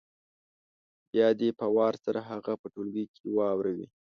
[1.11, 3.87] بیا دې په وار سره هغه په ټولګي کې واوروي